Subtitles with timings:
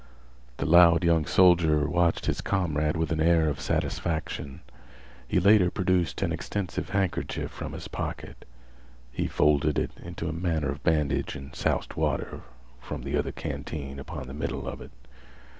[0.57, 4.61] The loud young soldier watched his comrade with an air of satisfaction.
[5.27, 8.43] He later produced an extensive handkerchief from his pocket.
[9.11, 12.41] He folded it into a manner of bandage and soused water
[12.79, 14.89] from the other canteen upon the middle of it.